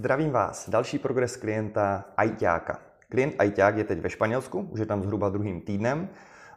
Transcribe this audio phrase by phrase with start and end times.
[0.00, 2.78] Zdravím vás, další progres klienta Ajťáka.
[3.08, 6.08] Klient Ajťák je teď ve Španělsku, už je tam zhruba druhým týdnem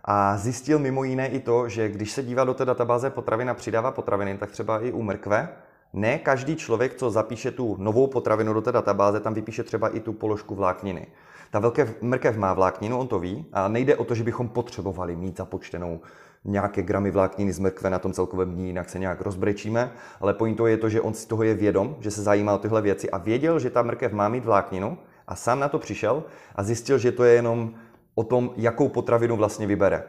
[0.04, 3.54] a zjistil mimo jiné i to, že když se dívá do té databáze potravin a
[3.54, 5.50] přidává potraviny, tak třeba i u mrkve,
[5.94, 10.00] ne každý člověk, co zapíše tu novou potravinu do té databáze, tam vypíše třeba i
[10.00, 11.08] tu položku vlákniny.
[11.52, 15.16] Ta velké mrkev má vlákninu, on to ví, a nejde o to, že bychom potřebovali
[15.16, 16.00] mít započtenou
[16.46, 19.92] nějaké gramy vlákniny z mrkve na tom celkovém dní, jinak se nějak rozbrečíme,
[20.22, 22.82] ale to je to, že on z toho je vědom, že se zajímá o tyhle
[22.82, 24.98] věci a věděl, že ta mrkev má mít vlákninu
[25.28, 26.24] a sám na to přišel
[26.56, 27.74] a zjistil, že to je jenom
[28.16, 30.04] o tom, jakou potravinu vlastně vybere.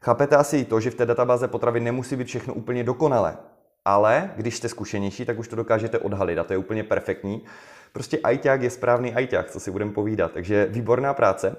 [0.00, 3.36] Chápete asi i to, že v té databáze potravin nemusí být všechno úplně dokonalé,
[3.84, 7.44] ale když jste zkušenější, tak už to dokážete odhalit a to je úplně perfektní.
[7.92, 11.56] Prostě ajťák je správný ajťák, co si budeme povídat, takže výborná práce.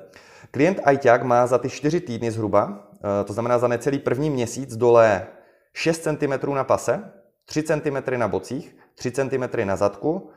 [0.51, 4.75] Klient ajťák má za ty 4 týdny zhruba, eh, to znamená za necelý první měsíc,
[4.75, 5.27] dole
[5.73, 7.11] 6 cm na pase,
[7.45, 10.31] 3 cm na bocích, 3 cm na zadku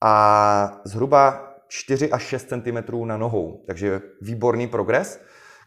[0.00, 3.64] a zhruba 4 až 6 cm na nohou.
[3.66, 5.20] Takže výborný progres.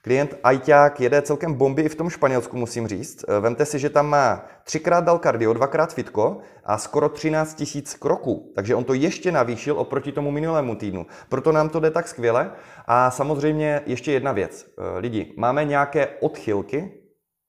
[0.06, 3.26] Klient Ajťák jede celkem bomby i v tom Španělsku, musím říct.
[3.28, 7.94] Eh, vemte si, že tam má třikrát dal kardio, dvakrát fitko a skoro 13 tisíc
[7.96, 8.52] kroků.
[8.56, 11.06] Takže on to ještě navýšil oproti tomu minulému týdnu.
[11.30, 12.52] Proto nám to jde tak skvěle.
[12.86, 14.66] A samozřejmě ještě jedna věc.
[14.66, 16.92] Eh, lidi, máme nějaké odchylky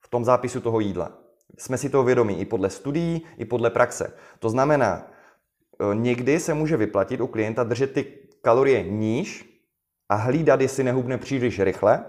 [0.05, 1.19] v tom zápisu toho jídla.
[1.59, 4.13] Jsme si toho vědomí i podle studií, i podle praxe.
[4.39, 5.11] To znamená,
[5.81, 8.05] eh, někdy se může vyplatit u klienta držet ty
[8.43, 9.45] kalorie níž
[10.09, 12.05] a hlídat, jestli nehubne příliš rychle,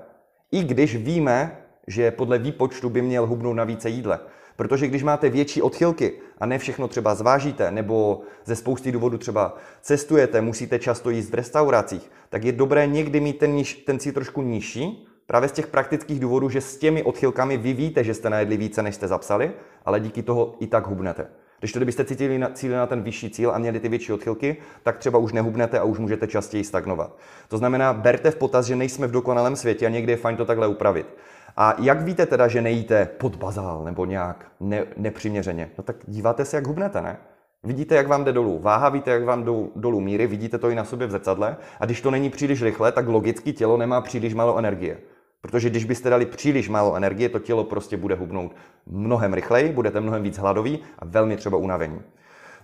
[0.52, 1.58] i když víme,
[1.88, 4.20] že podle výpočtu by měl hubnout na více jídle.
[4.56, 9.58] Protože když máte větší odchylky a ne všechno třeba zvážíte, nebo ze spousty důvodů třeba
[9.82, 14.14] cestujete, musíte často jíst v restauracích, tak je dobré někdy mít ten, níž, ten cíl
[14.14, 18.30] trošku nižší, právě z těch praktických důvodů, že s těmi odchylkami vy víte, že jste
[18.30, 19.52] najedli více, než jste zapsali,
[19.86, 21.28] ale díky toho i tak hubnete.
[21.60, 24.58] Když to kdybyste cítili na, cíli na ten vyšší cíl a měli ty větší odchylky,
[24.84, 27.18] tak třeba už nehubnete a už můžete častěji stagnovat.
[27.48, 30.46] To znamená, berte v potaz, že nejsme v dokonalém světě a někdy je fajn to
[30.46, 31.16] takhle upravit.
[31.58, 35.70] A jak víte teda, že nejíte pod bazál nebo nějak ne, nepřiměřeně?
[35.78, 37.18] No tak díváte se, jak hubnete, ne?
[37.64, 40.76] Vidíte, jak vám jde dolů váha, víte, jak vám jdou dolů míry, vidíte to i
[40.76, 41.58] na sobě v zrcadle.
[41.80, 44.98] A když to není příliš rychle, tak logicky tělo nemá příliš málo energie.
[45.46, 48.56] Protože když byste dali příliš málo energie, to tělo prostě bude hubnout
[48.88, 52.02] mnohem rychleji, budete mnohem víc hladový a velmi třeba unavení.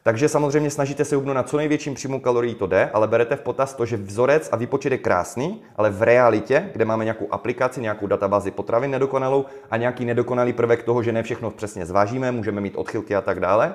[0.03, 3.41] Takže samozřejmě snažíte se hubnout na co největším příjmu kalorií, to jde, ale berete v
[3.41, 7.81] potaz to, že vzorec a výpočet je krásný, ale v realitě, kde máme nějakou aplikaci,
[7.81, 12.61] nějakou databázi potravin nedokonalou a nějaký nedokonalý prvek toho, že ne všechno přesně zvážíme, můžeme
[12.61, 13.73] mít odchylky a tak dále,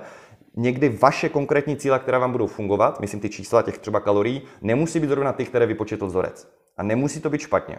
[0.56, 5.00] někdy vaše konkrétní cíle, které vám budou fungovat, myslím ty čísla těch třeba kalorií, nemusí
[5.00, 6.48] být zrovna ty, které vypočetl vzorec.
[6.76, 7.78] A nemusí to být špatně.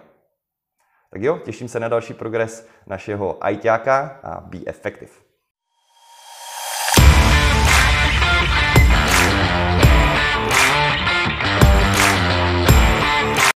[1.09, 5.12] Tak jo, těším se na další progres našeho ajťáka a be effective.